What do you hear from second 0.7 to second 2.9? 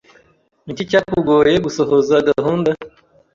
cyakugoye gusohoza gahunda?